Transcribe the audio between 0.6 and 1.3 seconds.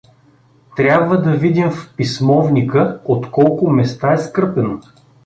Трябва